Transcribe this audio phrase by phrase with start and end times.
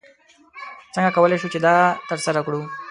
[0.93, 1.75] څنګه کولی شو چې دا
[2.09, 2.61] ترسره کړو؟